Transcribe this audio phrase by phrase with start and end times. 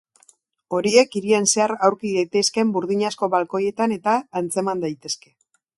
[0.77, 5.35] Horiek hirian zehar aurki daitezkeen burdinazko balkoietan eta antzeman daitezke.